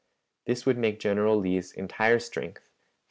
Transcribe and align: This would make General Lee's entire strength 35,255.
This 0.47 0.65
would 0.65 0.79
make 0.79 0.99
General 0.99 1.37
Lee's 1.37 1.71
entire 1.73 2.17
strength 2.17 2.61
35,255. 2.63 2.71